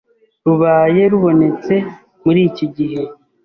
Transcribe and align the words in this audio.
rubaye 0.45 1.03
rubonetse 1.11 1.73
muri 2.23 2.39
iki 2.49 2.65
gihe 2.75 3.01